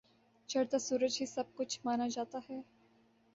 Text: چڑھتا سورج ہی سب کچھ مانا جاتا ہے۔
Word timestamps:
چڑھتا 0.49 0.79
سورج 0.79 1.17
ہی 1.21 1.25
سب 1.25 1.55
کچھ 1.55 1.79
مانا 1.85 2.07
جاتا 2.07 2.39
ہے۔ 2.49 2.61